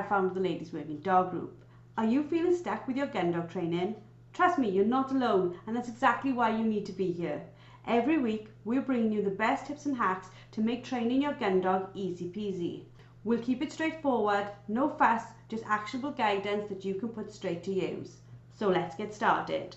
[0.00, 1.64] founder of the Ladies Working Dog Group.
[1.98, 3.96] Are you feeling stuck with your gun dog training?
[4.32, 7.42] Trust me, you're not alone, and that's exactly why you need to be here.
[7.86, 11.60] Every week, we're bringing you the best tips and hacks to make training your gun
[11.60, 12.84] dog easy peasy.
[13.22, 17.72] We'll keep it straightforward, no fuss, just actionable guidance that you can put straight to
[17.72, 18.16] use.
[18.56, 19.76] So let's get started.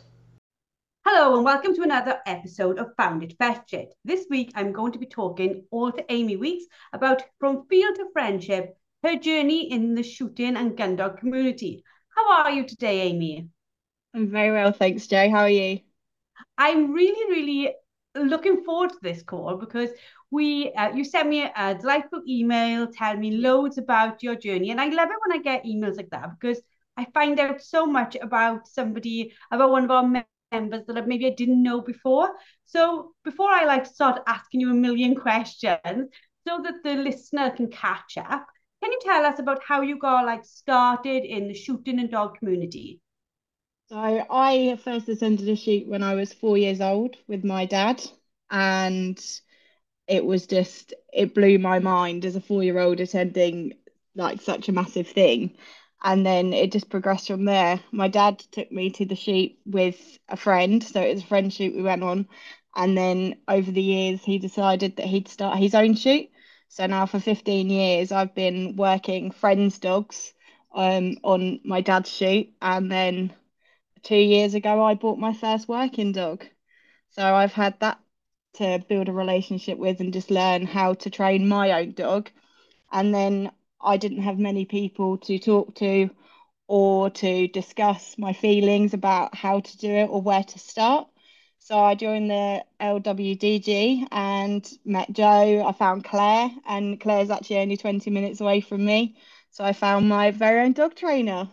[1.06, 3.94] Hello and welcome to another episode of Found It Fetch It.
[4.06, 8.10] This week I'm going to be talking all to Amy Weeks about From Field to
[8.12, 11.84] Friendship, her journey in the shooting and gun dog community.
[12.16, 13.50] How are you today, Amy?
[14.14, 15.30] I'm very well, thanks, Jo.
[15.30, 15.80] How are you?
[16.58, 17.76] I'm really, really
[18.16, 19.90] looking forward to this call because
[20.32, 24.80] we uh, you sent me a delightful email telling me loads about your journey and
[24.80, 26.62] i love it when i get emails like that because
[26.96, 31.30] i find out so much about somebody about one of our members that maybe i
[31.30, 32.30] didn't know before
[32.64, 36.10] so before i like start asking you a million questions
[36.48, 38.48] so that the listener can catch up
[38.82, 42.38] can you tell us about how you got like started in the shooting and dog
[42.38, 43.00] community
[43.88, 48.02] so I first attended a shoot when I was four years old with my dad,
[48.50, 49.24] and
[50.08, 53.74] it was just it blew my mind as a four-year-old attending
[54.16, 55.56] like such a massive thing.
[56.04, 57.80] And then it just progressed from there.
[57.92, 61.54] My dad took me to the shoot with a friend, so it was a friend
[61.54, 62.28] shoot we went on.
[62.76, 66.30] And then over the years, he decided that he'd start his own shoot.
[66.76, 70.34] So now for 15 years, I've been working friends' dogs
[70.74, 73.34] um, on my dad's shoot, and then
[74.04, 76.46] two years ago, I bought my first working dog.
[77.12, 77.98] So I've had that
[78.56, 82.30] to build a relationship with and just learn how to train my own dog.
[82.92, 86.10] And then I didn't have many people to talk to
[86.68, 91.08] or to discuss my feelings about how to do it or where to start.
[91.66, 95.66] So I joined the LWDG and met Jo.
[95.68, 99.18] I found Claire, and Claire's actually only 20 minutes away from me.
[99.50, 101.50] So I found my very own dog trainer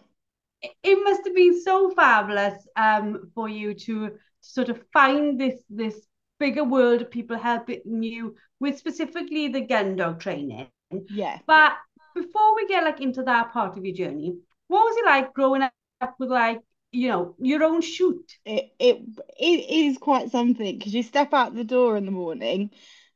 [0.82, 5.62] it must have been so fabulous um, for you to, to sort of find this
[5.69, 6.06] this
[6.38, 10.69] bigger world of people helping you with specifically the gun dog training.
[11.09, 11.38] Yeah.
[11.47, 11.75] But
[12.15, 14.36] before we get like into that part of your journey,
[14.69, 16.60] what was it like growing up with like
[16.92, 18.36] you know your own shoot?
[18.44, 19.03] It it
[19.38, 22.70] it is quite something because you step out the door in the morning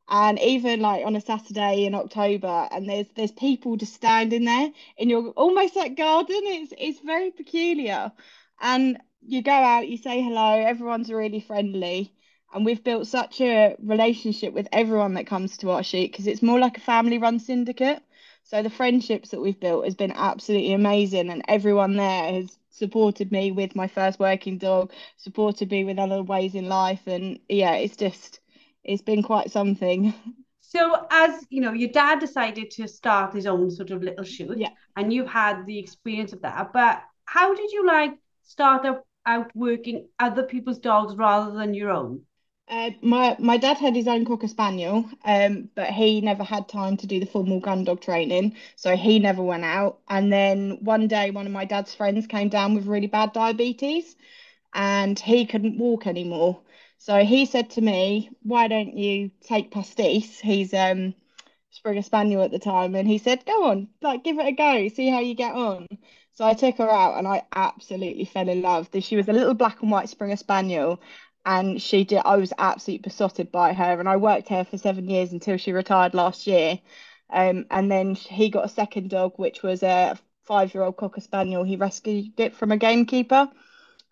[0.08, 4.70] and even like on a Saturday in October, and there's there's people just standing there
[4.96, 6.40] in your almost like garden.
[6.44, 8.12] It's it's very peculiar,
[8.60, 12.12] and you go out, you say hello, everyone's really friendly,
[12.54, 16.42] and we've built such a relationship with everyone that comes to our shoot because it's
[16.42, 18.02] more like a family-run syndicate.
[18.44, 23.32] So the friendships that we've built has been absolutely amazing, and everyone there has supported
[23.32, 27.74] me with my first working dog, supported me with other ways in life, and yeah,
[27.74, 28.40] it's just
[28.84, 30.14] it's been quite something.
[30.60, 34.58] So, as you know, your dad decided to start his own sort of little shoot,
[34.58, 34.70] yeah.
[34.96, 36.72] and you've had the experience of that.
[36.72, 41.90] But how did you like start up, out working other people's dogs rather than your
[41.90, 42.22] own?
[42.68, 46.96] Uh, my my dad had his own cocker spaniel, um, but he never had time
[46.96, 50.00] to do the formal gun dog training, so he never went out.
[50.08, 54.16] And then one day, one of my dad's friends came down with really bad diabetes,
[54.74, 56.60] and he couldn't walk anymore.
[56.98, 61.14] So he said to me, "Why don't you take Pastis?" He's um
[61.70, 64.88] Springer Spaniel at the time, and he said, "Go on, like give it a go,
[64.88, 65.86] see how you get on."
[66.32, 68.88] So I took her out, and I absolutely fell in love.
[69.00, 71.00] She was a little black and white Springer Spaniel,
[71.46, 72.22] and she did.
[72.24, 75.72] I was absolutely besotted by her, and I worked here for seven years until she
[75.72, 76.80] retired last year.
[77.30, 81.64] Um, and then he got a second dog, which was a five-year-old cocker spaniel.
[81.64, 83.50] He rescued it from a gamekeeper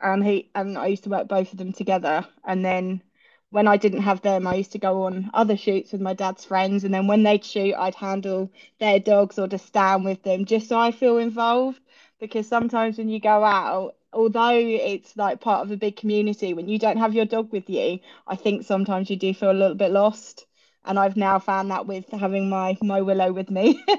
[0.00, 2.26] and he and I used to work both of them together.
[2.44, 3.02] And then
[3.50, 6.44] when I didn't have them, I used to go on other shoots with my dad's
[6.44, 6.84] friends.
[6.84, 10.68] And then when they'd shoot, I'd handle their dogs or just stand with them, just
[10.68, 11.80] so I feel involved.
[12.20, 16.68] Because sometimes when you go out, although it's like part of a big community, when
[16.68, 19.74] you don't have your dog with you, I think sometimes you do feel a little
[19.76, 20.46] bit lost.
[20.86, 23.82] And I've now found that with having my my willow with me.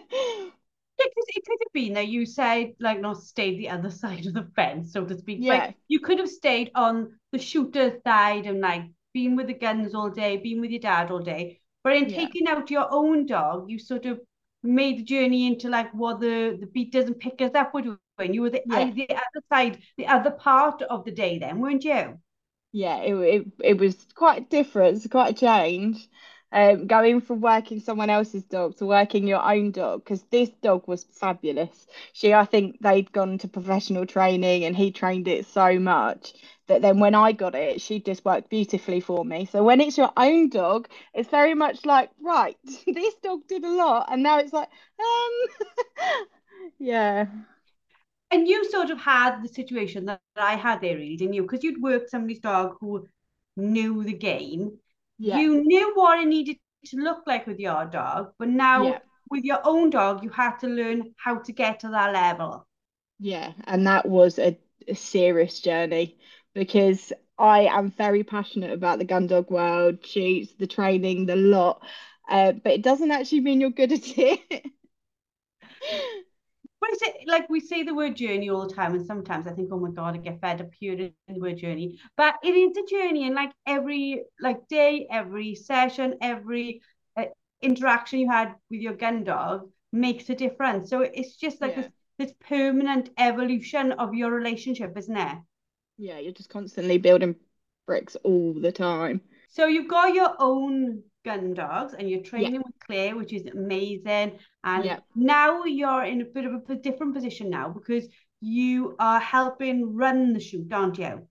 [0.98, 4.34] Because it could have been that you said, like, not stayed the other side of
[4.34, 5.40] the fence, so to speak.
[5.42, 5.54] Yeah.
[5.56, 8.84] Like, you could have stayed on the shooter side and, like,
[9.14, 11.60] been with the guns all day, been with your dad all day.
[11.84, 12.18] But in yeah.
[12.18, 14.20] taking out your own dog, you sort of
[14.64, 18.34] made the journey into, like, what the, the beat doesn't pick us up with when
[18.34, 18.92] you were the, yeah.
[18.92, 22.20] the other side, the other part of the day then, weren't you?
[22.72, 24.98] Yeah, it, it, it was quite different.
[24.98, 26.10] It's quite a change
[26.52, 30.88] um, going from working someone else's dog to working your own dog because this dog
[30.88, 31.88] was fabulous.
[32.14, 36.34] She, I think they'd gone to professional training and he trained it so much
[36.68, 39.46] that then when I got it, she just worked beautifully for me.
[39.46, 42.58] So when it's your own dog, it's very much like, right,
[42.88, 44.08] this dog did a lot.
[44.12, 44.70] And now it's like,
[45.00, 46.26] um,
[46.80, 47.28] Yeah.
[48.36, 51.44] And you sort of had the situation that I had there, really, didn't you?
[51.44, 53.08] Because you'd worked somebody's dog who
[53.56, 54.80] knew the game.
[55.18, 55.38] Yeah.
[55.38, 59.00] You knew what it needed to look like with your dog, but now Yeah.
[59.30, 62.68] with your own dog, you had to learn how to get to that level.
[63.20, 64.58] Yeah, and that was a,
[64.88, 66.18] a serious journey
[66.54, 71.86] because I am very passionate about the gun dog world, shoots, the training, the lot.
[72.30, 74.66] Uh, but it doesn't actually mean you're good at it.
[76.92, 79.70] But it like we say the word journey all the time, and sometimes I think,
[79.72, 82.00] oh my god, I get fed up hearing the word journey.
[82.16, 86.82] But it is a journey, and like every like day, every session, every
[87.18, 87.26] uh,
[87.62, 90.90] interaction you had with your gun dog makes a difference.
[90.90, 91.82] So it's just like Yeah.
[91.84, 95.38] this this permanent evolution of your relationship, isn't it?
[95.98, 97.36] Yeah, you're just constantly building
[97.86, 99.22] bricks all the time.
[99.50, 103.46] So you've got your own gun dogs and you're Yeah, training with Claire, which is
[103.48, 104.40] amazing.
[104.64, 105.00] And yeah.
[105.16, 108.08] now you're in a bit of a different position now because
[108.42, 111.28] you are helping run the shoot, aren't you?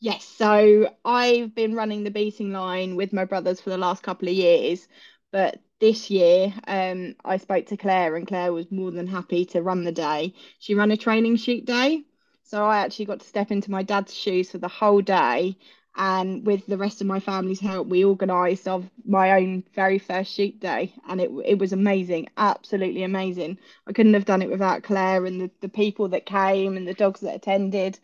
[0.00, 4.28] Yes, so I've been running the beating line with my brothers for the last couple
[4.28, 4.88] of years,
[5.30, 9.62] but this year um, I spoke to Claire and Claire was more than happy to
[9.62, 10.34] run the day.
[10.58, 12.04] She ran a training shoot day,
[12.42, 15.56] so I actually got to step into my dad's shoes for the whole day,
[15.96, 20.32] and with the rest of my family's help, we organised of my own very first
[20.32, 23.58] shoot day, and it it was amazing, absolutely amazing.
[23.86, 26.94] I couldn't have done it without Claire and the, the people that came and the
[26.94, 27.98] dogs that attended.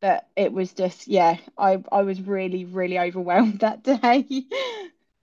[0.00, 4.26] But it was just, yeah, I I was really, really overwhelmed that day.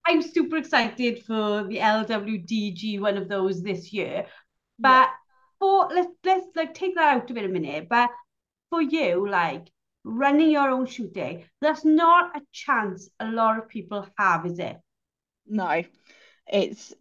[0.05, 4.25] I'm super excited for the LWDG, one of those this year.
[4.79, 5.09] Yeah, But
[5.59, 7.89] for let's let's like take that out of it a minute.
[7.89, 8.09] But
[8.69, 9.67] for you, like
[10.07, 14.59] running your own shoot day, that's not a chance a lot of people have, is
[14.59, 14.77] it?
[15.47, 15.83] no,
[16.47, 16.93] it's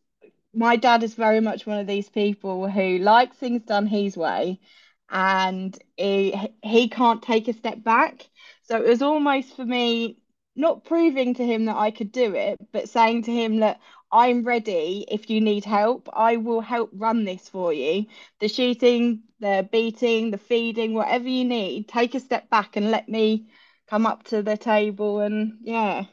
[0.54, 4.60] my dad is very much one of these people who likes things done his way
[5.10, 8.28] and he he can't take a step back.
[8.62, 10.18] So it was almost for me
[10.56, 13.80] not proving to him that I could do it, but saying to him that
[14.10, 16.08] I'm ready if you need help.
[16.12, 18.06] I will help run this for you.
[18.40, 23.08] The shooting, the beating, the feeding, whatever you need, take a step back and let
[23.08, 23.48] me
[23.88, 26.04] come up to the table and yeah.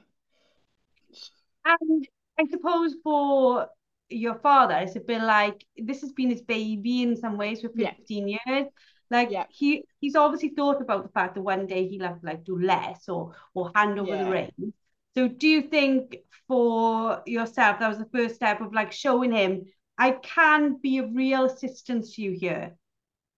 [1.66, 2.08] And
[2.40, 3.68] I suppose for
[4.10, 7.70] your father, it's a bit like this has been his baby in some ways for
[7.76, 7.92] Yeah.
[7.92, 8.68] 15 years.
[9.14, 9.46] Like Yeah.
[9.50, 12.60] he he's obviously thought about the fact that one day he'll have to like do
[12.60, 14.74] less or or hand over the reins.
[15.16, 16.18] So do you think
[16.48, 19.66] for yourself that was the first step of like showing him
[19.98, 22.78] I can be a real assistance to you here?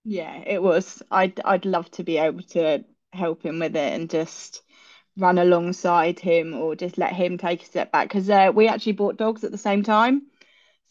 [0.04, 1.01] Yeah, it was.
[1.12, 4.62] I'd I'd love to be able to help him with it and just
[5.18, 8.94] run alongside him or just let him take a step back because uh, we actually
[8.94, 10.24] bought dogs at the same time.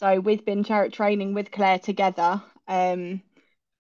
[0.00, 3.22] So we've been chariot training with Claire together um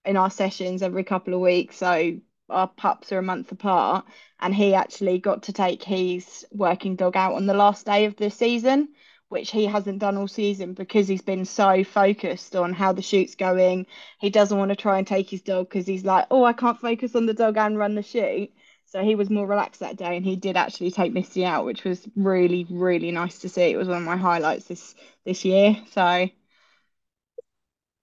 [0.04, 1.76] in our sessions every couple of weeks.
[1.76, 2.18] So
[2.50, 4.06] our pups are a month apart,
[4.40, 8.16] and he actually got to take his working dog out on the last day of
[8.16, 8.88] the season,
[9.28, 13.34] which he hasn't done all season because he's been so focused on how the shoot's
[13.34, 13.86] going.
[14.20, 16.80] He doesn't want to try and take his dog because he's like, oh, I can't
[16.80, 18.50] focus on the dog and run the shoot.
[18.86, 21.82] So he was more relaxed that day, and he did actually take Misty out, which
[21.82, 23.62] was really, really nice to see.
[23.62, 25.76] It was one of my highlights this this year.
[25.90, 26.28] So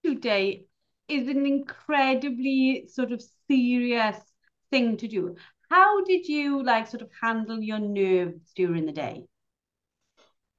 [0.03, 0.65] Today
[1.11, 4.17] is an incredibly sort of serious
[4.71, 5.35] thing to do.
[5.69, 9.25] How did you like sort of handle your nerves during the day?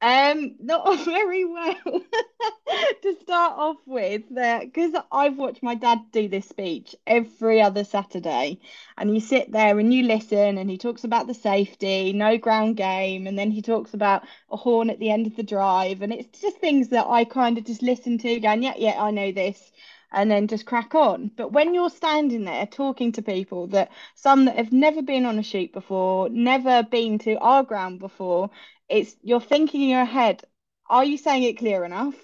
[0.01, 1.77] Um, not very well
[3.03, 8.59] to start off with, because I've watched my dad do this speech every other Saturday,
[8.99, 12.77] and you sit there and you listen, and he talks about the safety, no ground
[12.77, 16.13] game, and then he talks about a horn at the end of the drive, and
[16.13, 19.31] it's just things that I kind of just listen to, going, yeah, yeah, I know
[19.31, 19.71] this,
[20.13, 21.31] and then just crack on.
[21.37, 25.39] But when you're standing there talking to people that some that have never been on
[25.39, 28.51] a shoot before, never been to our ground before,
[28.89, 30.43] it's you're thinking in your head,
[30.89, 32.15] are you saying it clear enough?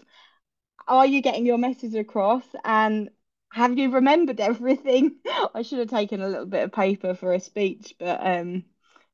[0.87, 2.45] Are you getting your message across?
[2.65, 3.11] And
[3.53, 5.17] have you remembered everything?
[5.55, 8.65] I should have taken a little bit of paper for a speech, but um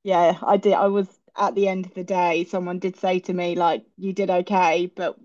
[0.02, 0.74] yeah, I did.
[0.74, 4.12] I was at the end of the day, someone did say to me, like, you
[4.12, 5.18] did okay, but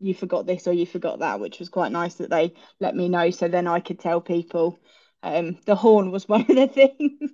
[0.00, 3.08] you forgot this or you forgot that, which was quite nice that they let me
[3.08, 4.78] know so then I could tell people.
[5.22, 7.30] Um, the horn was one of the things.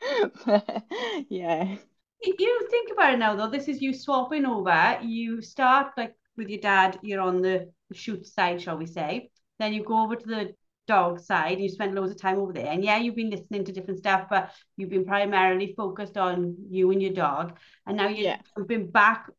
[0.44, 0.84] But,
[1.28, 1.76] yeah.
[2.22, 3.50] You think about it now, though.
[3.50, 4.98] This is you swapping over.
[5.02, 9.30] You start like with your dad, you're on the shoot side, shall we say.
[9.58, 10.54] Then you go over to the
[10.86, 12.66] dog side, you spend loads of time over there.
[12.66, 16.90] And yeah, you've been listening to different stuff, but you've been primarily focused on you
[16.90, 17.58] and your dog.
[17.86, 18.38] And now you're Yeah.
[18.56, 19.30] jumping back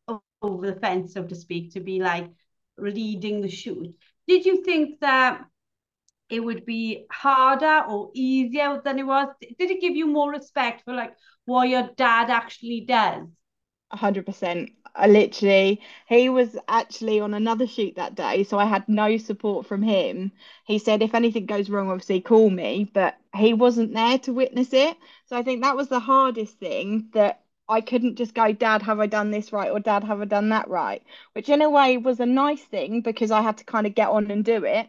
[0.42, 2.30] over the fence, so to speak, to be like
[2.78, 3.94] leading the shoot.
[4.26, 5.44] Did you think that
[6.28, 9.28] it would be harder or easier than it was?
[9.58, 11.14] Did it give you more respect for like
[11.44, 13.26] what your dad actually does?
[13.92, 14.70] hundred percent.
[14.94, 19.66] I literally, he was actually on another shoot that day, so I had no support
[19.66, 20.32] from him.
[20.64, 24.72] He said, if anything goes wrong, obviously call me, but he wasn't there to witness
[24.72, 24.96] it.
[25.26, 29.00] So I think that was the hardest thing that I couldn't just go, Dad, have
[29.00, 29.70] I done this right?
[29.70, 31.02] Or Dad, have I done that right?
[31.32, 34.08] Which in a way was a nice thing because I had to kind of get
[34.08, 34.88] on and do it.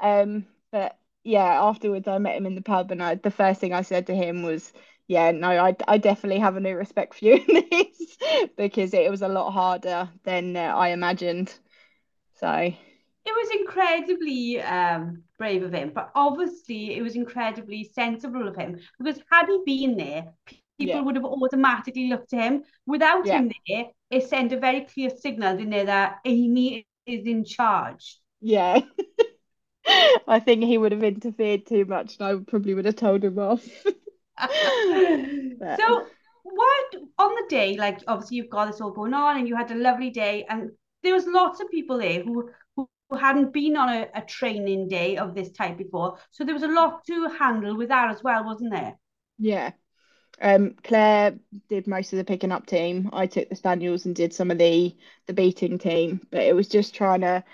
[0.00, 3.72] Um, but yeah, afterwards I met him in the pub and I, the first thing
[3.72, 4.72] I said to him was,
[5.06, 8.16] yeah, no, I, I definitely have a new respect for you in this
[8.56, 11.52] because it was a lot harder than uh, I imagined.
[12.40, 12.72] So
[13.26, 18.78] it was incredibly um, brave of him, but obviously it was incredibly sensible of him
[18.98, 20.26] because had he been there,
[20.78, 21.00] people yeah.
[21.02, 22.64] would have automatically looked to him.
[22.86, 23.38] Without yeah.
[23.38, 28.18] him there, it sent a very clear signal, didn't it, that Amy is in charge.
[28.40, 28.80] Yeah.
[30.26, 33.38] I think he would have interfered too much and I probably would have told him
[33.38, 33.64] off.
[34.40, 36.06] so
[36.42, 39.70] what on the day like obviously you've got this all going on and you had
[39.70, 40.70] a lovely day and
[41.02, 45.16] there was lots of people there who who, hadn't been on a, a training day
[45.16, 48.44] of this type before so there was a lot to handle with that as well
[48.44, 48.98] wasn't there
[49.38, 49.70] yeah
[50.40, 51.38] um claire
[51.68, 53.10] did most of the picking up team.
[53.12, 56.26] I took the spaniels and did some of the the beating team.
[56.30, 57.44] But it was just trying to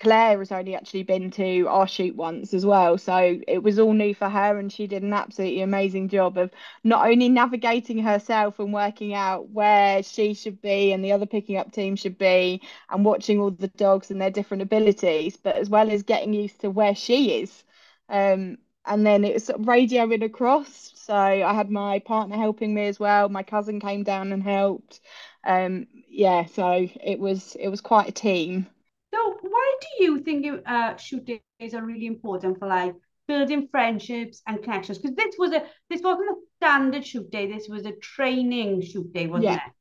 [0.00, 3.92] Claire has only actually been to our shoot once as well, so it was all
[3.92, 6.50] new for her, and she did an absolutely amazing job of
[6.84, 11.56] not only navigating herself and working out where she should be and the other picking
[11.58, 15.68] up team should be, and watching all the dogs and their different abilities, but as
[15.68, 17.64] well as getting used to where she is.
[18.08, 20.92] Um, and then it was radioing across.
[20.94, 23.28] So I had my partner helping me as well.
[23.28, 25.00] My cousin came down and helped.
[25.44, 28.66] Um, yeah, so it was it was quite a team.
[29.12, 32.94] So why do you think uh, shoot days are really important for like
[33.26, 34.98] building friendships and connections?
[34.98, 37.50] Because this was a this wasn't a standard shoot day.
[37.50, 39.66] This was a training shoot day, wasn't yeah.
[39.66, 39.72] it?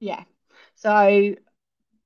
[0.00, 0.24] Yeah.
[0.76, 1.34] So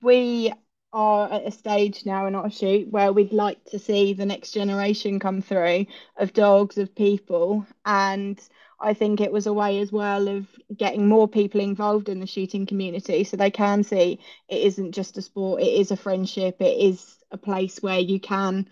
[0.01, 0.53] we
[0.93, 4.53] are at a stage now in our shoot where we'd like to see the next
[4.53, 8.41] generation come through of dogs, of people, and
[8.81, 10.47] I think it was a way as well of
[10.77, 14.19] getting more people involved in the shooting community so they can see
[14.49, 18.19] it isn't just a sport, it is a friendship, it is a place where you
[18.19, 18.69] can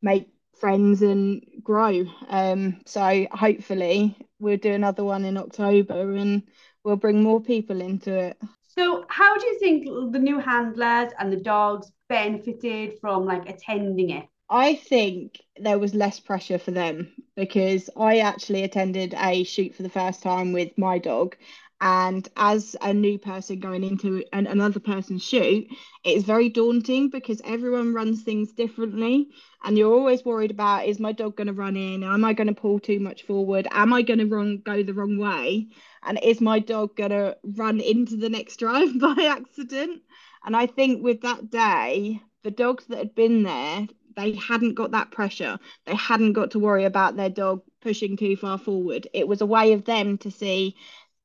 [0.00, 2.04] make friends and grow.
[2.28, 6.42] Um, so hopefully we'll do another one in October and
[6.82, 8.38] we'll bring more people into it.
[8.80, 14.08] So how do you think the new handlers and the dogs benefited from like attending
[14.08, 14.24] it?
[14.48, 19.82] I think there was less pressure for them because I actually attended a shoot for
[19.82, 21.36] the first time with my dog.
[21.80, 25.66] And as a new person going into an, another person's shoot,
[26.04, 29.28] it's very daunting because everyone runs things differently.
[29.64, 32.02] And you're always worried about is my dog going to run in?
[32.04, 33.66] Am I going to pull too much forward?
[33.70, 35.68] Am I going to run, go the wrong way?
[36.02, 40.02] And is my dog going to run into the next drive by accident?
[40.44, 44.90] And I think with that day, the dogs that had been there they hadn't got
[44.90, 45.58] that pressure.
[45.86, 49.06] They hadn't got to worry about their dog pushing too far forward.
[49.14, 50.76] It was a way of them to see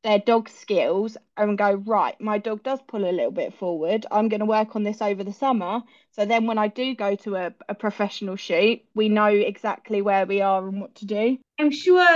[0.06, 4.06] their dog skills and go, right, my dog does pull a little bit forward.
[4.12, 5.82] I'm going to work on this over the summer.
[6.12, 10.28] So then when I do go to a, a professional shoot, we know exactly where
[10.28, 11.40] we are and what to do.
[11.60, 12.08] I'm sure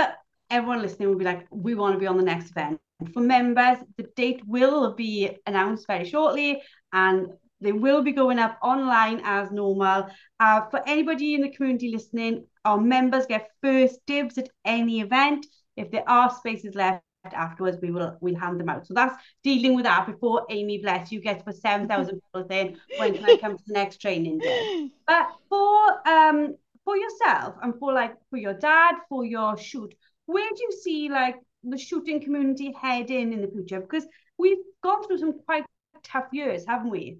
[0.50, 2.80] everyone listening will be like, we want to be on the next event.
[3.12, 6.62] For members, the date will be announced very shortly.
[6.92, 7.26] And
[7.60, 10.06] they will be going up online as normal.
[10.38, 15.44] Uh, for anybody in the community listening, our members get first dibs at any event.
[15.76, 18.86] If there are spaces left afterwards, we will we'll hand them out.
[18.86, 23.14] So that's dealing with that before Amy, bless you, gets for 7,000 people in when
[23.14, 24.90] can I come to the next training day.
[25.06, 29.94] But for um for yourself and for like for your dad, for your shoot,
[30.26, 33.80] where do you see like the shooting community heading in the future?
[33.80, 34.06] Because
[34.38, 35.64] we've gone through some quite
[36.02, 37.18] tough years, haven't we?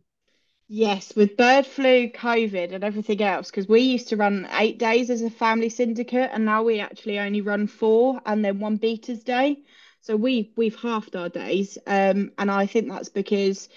[0.73, 5.11] Yes, with bird flu, COVID, and everything else, because we used to run eight days
[5.11, 9.25] as a family syndicate, and now we actually only run four and then one beaters
[9.25, 9.65] day.
[10.03, 13.69] So we we've halved our days, um, and I think that's because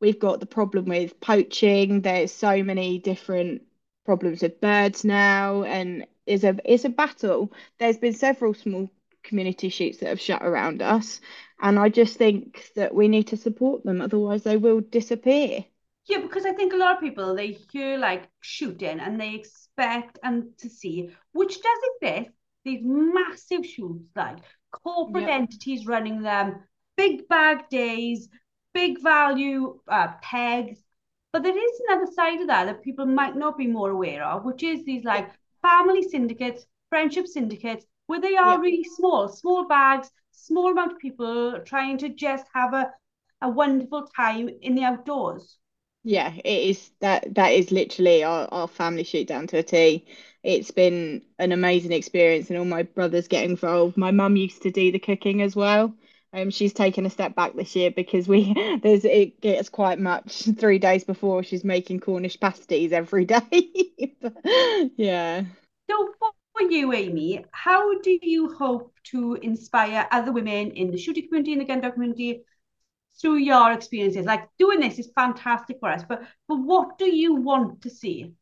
[0.00, 2.00] we've got the problem with poaching.
[2.02, 3.62] There's so many different
[4.04, 7.52] problems with birds now, and is a it's a battle.
[7.78, 8.90] There's been several small
[9.22, 11.20] community shoots that have shut around us,
[11.60, 15.64] and I just think that we need to support them, otherwise they will disappear.
[16.06, 20.18] Yeah, because I think a lot of people they hear like shooting and they expect
[20.22, 22.30] and to see, which does exist,
[22.64, 24.38] these massive shoots, like
[24.70, 25.40] corporate yep.
[25.40, 26.62] entities running them,
[26.96, 28.28] big bag days,
[28.72, 30.78] big value uh, pegs.
[31.32, 34.44] But there is another side of that that people might not be more aware of,
[34.44, 35.30] which is these like
[35.62, 41.60] family syndicates, friendship syndicates, where they are really small, small bags, small amount of people
[41.64, 42.90] trying to just have a,
[43.42, 45.58] a wonderful time in the outdoors.
[46.02, 50.06] Yeah, it is that that is literally our, our family shoot down to a T.
[50.42, 53.96] It's been an amazing experience and all my brothers get involved.
[53.96, 55.94] My mum used to do the cooking as well.
[56.32, 60.44] Um, she's taken a step back this year because we there's it gets quite much
[60.58, 63.74] three days before she's making Cornish pasties every day.
[64.96, 65.44] yeah.
[65.90, 71.26] So for you, Amy, how do you hope to inspire other women in the shooting
[71.26, 72.42] community, in the gun dog community,
[73.20, 74.24] through your experiences?
[74.24, 78.32] Like doing this is fantastic for us, but but what do you want to see?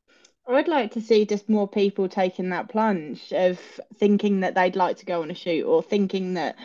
[0.49, 3.61] I'd like to see just more people taking that plunge of
[3.97, 6.57] thinking that they'd like to go on a shoot or thinking that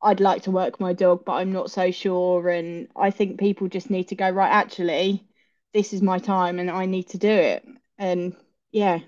[0.00, 2.48] I'd like to work my dog, but I'm not so sure.
[2.48, 5.26] And I think people just need to go, right, actually,
[5.72, 7.66] this is my time and I need to do it.
[7.98, 8.36] And
[8.70, 9.00] yeah,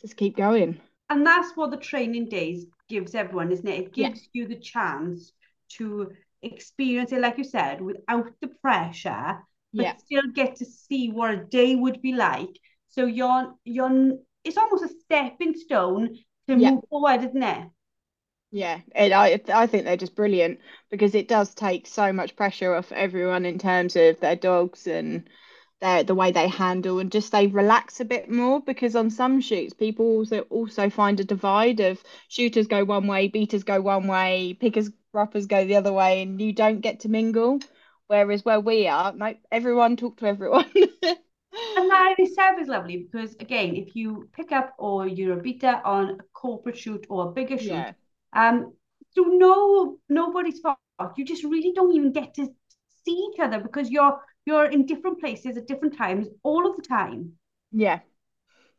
[0.00, 0.80] just keep going.
[1.10, 3.80] And that's what the training days gives everyone, isn't it?
[3.80, 4.42] It gives yeah.
[4.42, 5.32] you the chance
[5.76, 9.38] to experience it, like you said, without the pressure,
[9.74, 9.96] but yeah.
[9.96, 12.58] still get to see what a day would be like.
[12.92, 16.16] So you're you're it's almost a stepping stone
[16.48, 16.70] to yeah.
[16.72, 17.68] move forward, isn't it?
[18.50, 22.74] Yeah, and I I think they're just brilliant because it does take so much pressure
[22.74, 25.28] off everyone in terms of their dogs and
[25.80, 29.40] their the way they handle and just they relax a bit more because on some
[29.40, 34.06] shoots people also also find a divide of shooters go one way, beaters go one
[34.06, 37.58] way, pickers rappers go the other way and you don't get to mingle.
[38.06, 40.70] Whereas where we are, no, everyone talk to everyone.
[41.76, 45.42] and that in itself is lovely because again, if you pick up or you're a
[45.42, 47.92] beater on a corporate shoot or a bigger shoot, yeah.
[48.32, 48.72] um,
[49.10, 50.78] so no nobody's fault.
[51.16, 52.46] You just really don't even get to
[53.04, 56.82] see each other because you're you're in different places at different times all of the
[56.82, 57.32] time.
[57.70, 58.00] Yeah.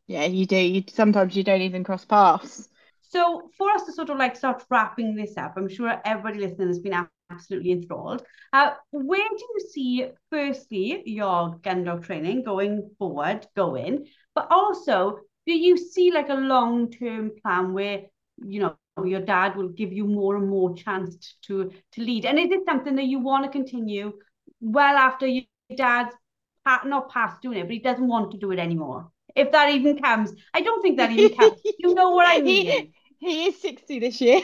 [0.08, 0.58] Yeah, you do.
[0.58, 2.68] You sometimes you don't even cross paths.
[3.02, 6.68] So for us to sort of like start wrapping this up, I'm sure everybody listening
[6.68, 6.94] has been
[7.30, 8.24] absolutely enthralled.
[8.52, 14.06] Uh, where do you see, firstly, your gun dog training going forward, going,
[14.36, 18.04] but also do you see like a long term plan where
[18.46, 22.40] you know your dad will give you more and more chance to to lead, and
[22.40, 24.14] is it something that you want to continue
[24.62, 26.16] well after your dad's
[26.86, 29.12] not past doing it, but he doesn't want to do it anymore?
[29.36, 31.62] If that even comes, I don't think that even counts.
[31.78, 32.94] you know what I mean?
[33.20, 34.42] he is 60 this year.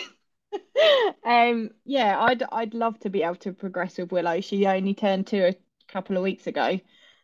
[1.26, 4.42] Um, yeah, I'd I'd love to be able to progress with Willow.
[4.42, 5.56] She only turned two a
[5.92, 6.80] couple of weeks ago,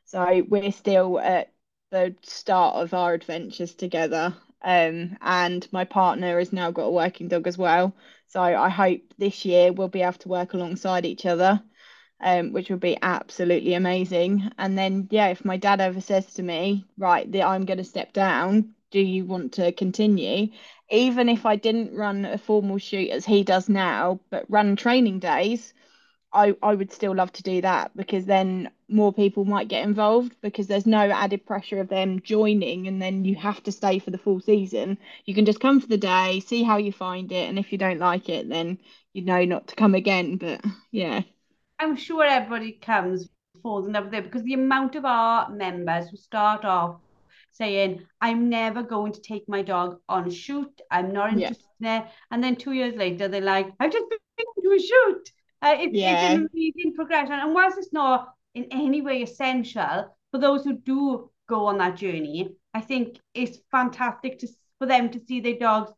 [0.05, 1.53] so we're still at
[1.91, 4.35] the start of our adventures together.
[4.61, 7.95] Um, and my partner has now got a working dog as well.
[8.27, 11.61] So I hope this year we'll be able to work alongside each other,
[12.19, 14.49] um, which would be absolutely amazing.
[14.57, 17.83] And then, yeah, if my dad ever says to me, right, that I'm going to
[17.83, 20.47] step down, do you want to continue?
[20.89, 25.19] Even if I didn't run a formal shoot as he does now, but run training
[25.19, 25.73] days,
[26.35, 30.35] I, I would still love to do that because then more people might get involved
[30.41, 34.11] because there's no added pressure of them joining and then you have to stay for
[34.11, 34.97] the full season.
[35.23, 37.77] You can just come for the day, see how you find it, and if you
[37.77, 38.79] don't like it, then
[39.13, 40.35] you know not to come again.
[40.35, 41.21] But yeah.
[41.79, 43.29] I'm sure everybody comes
[43.63, 46.99] for the number there because the amount of our members who start off
[47.55, 50.81] saying, I'm never going to take my dog on a shoot.
[50.91, 51.97] I'm not interested yeah.
[51.97, 52.11] in it.
[52.31, 55.31] And then two years later, they're like, I've just been to a shoot.
[55.61, 56.31] Uh, it, yeah.
[56.31, 57.33] It's an amazing progression.
[57.33, 61.95] And whilst it's not in any way essential for those who do go on that
[61.95, 64.47] journey, I think it's fantastic to
[64.79, 65.91] for them to see their dogs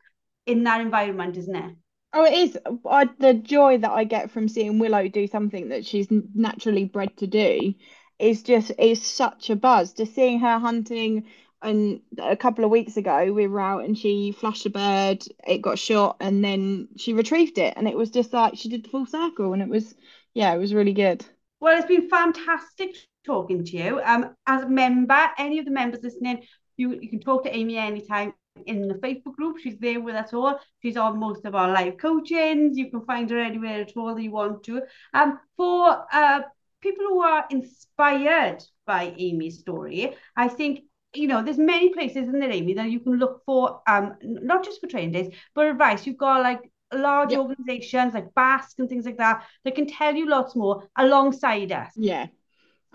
[0.45, 1.75] in that environment, isn't it?
[2.13, 2.57] Oh, it is.
[2.89, 7.17] I, the joy that I get from seeing Willow do something that she's naturally bred
[7.17, 7.73] to do
[8.19, 9.93] is just is such a buzz.
[9.93, 11.25] Just seeing her hunting
[11.61, 15.61] and a couple of weeks ago we were out and she flashed a bird it
[15.61, 17.73] got shot and then she retrieved it.
[17.75, 19.95] And it was just like she did the full circle and it was
[20.33, 21.25] yeah it was really good.
[21.59, 24.01] Well it's been fantastic talking to you.
[24.03, 26.43] Um as a member any of the members listening
[26.77, 28.33] you you can talk to amy anytime
[28.65, 29.57] in the facebook group.
[29.59, 30.59] She's there with us all.
[30.81, 32.77] She's on most of our live coachings.
[32.77, 34.83] You can find her anywhere at all that you want to.
[35.13, 36.41] Um for uh
[36.81, 40.81] people who are inspired by amy's story i think
[41.13, 44.63] you know, there's many places in the Amy that you can look for, um, not
[44.63, 46.05] just for training days, but advice.
[46.05, 50.27] You've got like large organizations like BASC and things like that that can tell you
[50.29, 51.91] lots more alongside us.
[51.95, 52.27] Yeah.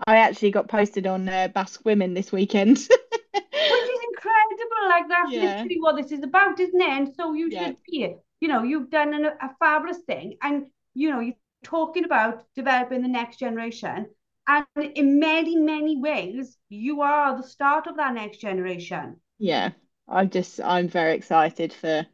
[0.07, 2.77] I actually got posted on uh, BASC Women this weekend.
[3.33, 4.89] Which is incredible.
[4.89, 5.41] Like, that's yeah.
[5.41, 6.89] literally what this is about, isn't it?
[6.89, 7.67] And so you yeah.
[7.67, 10.37] should be, you know, you've done an, a fabulous thing.
[10.41, 14.07] And, you know, you're talking about developing the next generation.
[14.47, 19.17] And in many, many ways, you are the start of that next generation.
[19.39, 19.71] Yeah.
[20.07, 22.05] I'm just I'm very excited for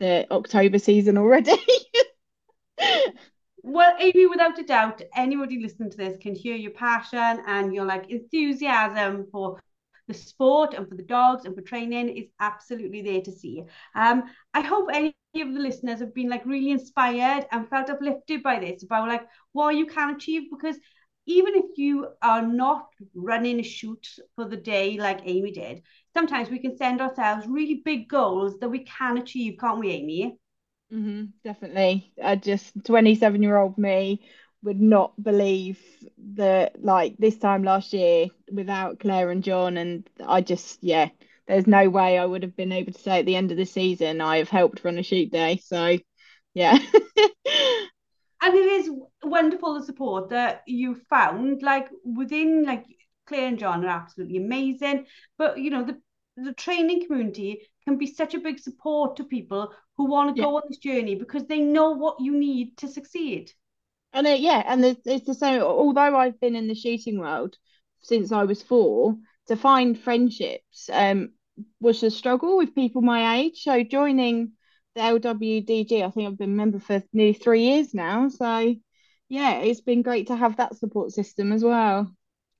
[0.00, 1.56] the October season already.
[3.62, 7.84] well, Amy, without a doubt, anybody listening to this can hear your passion and your
[7.84, 9.60] like enthusiasm for
[10.08, 13.64] the sport and for the dogs and for training is absolutely there to see.
[13.94, 18.42] Um, I hope any of the listeners have been like really inspired and felt uplifted
[18.42, 20.76] by this about like what you can achieve because
[21.26, 25.82] even if you are not running a shoot for the day like Amy did,
[26.14, 30.38] sometimes we can send ourselves really big goals that we can achieve, can't we, Amy?
[30.92, 32.12] Mm-hmm, definitely.
[32.22, 34.20] I just 27 year old me
[34.62, 35.80] would not believe
[36.34, 41.08] that like this time last year without Claire and John and I just yeah
[41.46, 43.64] there's no way I would have been able to say at the end of the
[43.66, 45.98] season I have helped run a shoot day so
[46.54, 46.78] yeah
[48.42, 48.90] and it is
[49.26, 52.84] wonderful the support that you found like within like
[53.26, 55.06] Claire and John are absolutely amazing
[55.38, 56.00] but you know the
[56.36, 60.46] the training community can be such a big support to people who want to yeah.
[60.46, 63.50] go on this journey because they know what you need to succeed
[64.12, 67.56] and it, yeah and it's, it's the same although I've been in the shooting world
[68.02, 69.16] since I was four
[69.48, 71.30] to find friendships um
[71.80, 74.52] was a struggle with people my age so joining
[74.96, 76.02] the LWDG.
[76.02, 78.28] I think I've been a member for nearly three years now.
[78.28, 78.74] So
[79.28, 82.10] yeah, it's been great to have that support system as well.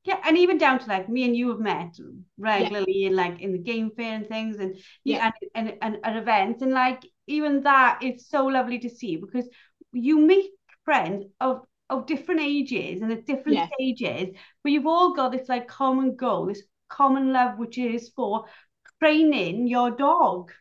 [0.05, 1.97] Yeah, and even down to like me and you have met
[2.39, 3.07] regularly yeah.
[3.09, 6.63] and like in the game fair and things and yeah, and, and, and at events
[6.63, 9.49] and like even that is so lovely to see because
[9.93, 10.53] you meet
[10.85, 13.69] friends of of different ages and at different yeah.
[13.75, 18.47] stages, but you've all got this like common goal, this common love, which is for
[19.01, 20.53] training your dog.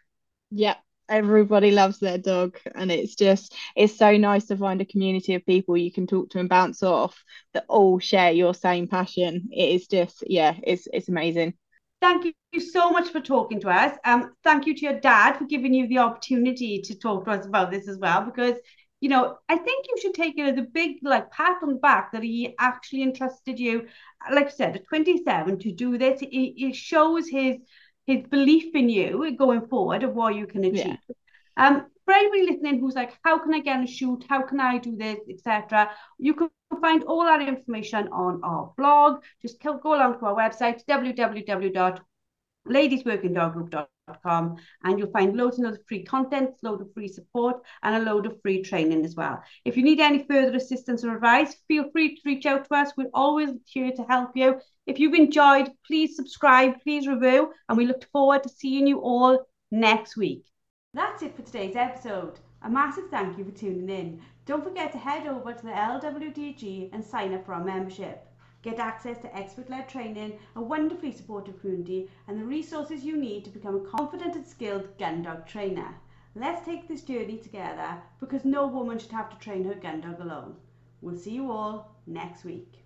[0.51, 0.75] Yeah,
[1.09, 5.45] everybody loves their dog and it's just it's so nice to find a community of
[5.45, 9.49] people you can talk to and bounce off that all share your same passion.
[9.51, 11.53] It is just yeah it's it's amazing.
[12.01, 13.97] Thank you so much for talking to us.
[14.05, 17.45] Um thank you to your dad for giving you the opportunity to talk to us
[17.45, 18.55] about this as well because
[19.01, 21.75] you know i think you should take it as a big like pat on the
[21.75, 23.85] back that he actually entrusted you
[24.31, 26.21] like i said at 27 to do this.
[26.21, 27.57] It, it shows his
[28.05, 30.97] his belief in you going forward of what you can achieve.
[31.07, 31.15] Yeah.
[31.57, 34.23] Um, for anybody listening who's like, how can I get a shoot?
[34.29, 35.89] How can I do this, etc.
[36.19, 39.23] You can find all that information on our blog.
[39.41, 43.87] Just go along to our website www.ladiesworkingdoggroup.com
[44.23, 47.95] com and you'll find loads and loads of free content, loads of free support, and
[47.95, 49.41] a load of free training as well.
[49.63, 52.91] If you need any further assistance or advice, feel free to reach out to us.
[52.95, 54.59] We're always here to help you.
[54.85, 59.47] If you've enjoyed, please subscribe, please review, and we look forward to seeing you all
[59.71, 60.45] next week.
[60.93, 62.39] That's it for today's episode.
[62.61, 64.21] A massive thank you for tuning in.
[64.45, 68.27] Don't forget to head over to the LWDG and sign up for our membership.
[68.65, 73.45] Get access to expert led training, a wonderfully supportive community, and the resources you need
[73.45, 75.93] to become a confident and skilled gun dog trainer.
[76.33, 80.19] Let's take this journey together because no woman should have to train her gun dog
[80.19, 80.55] alone.
[81.01, 82.84] We'll see you all next week.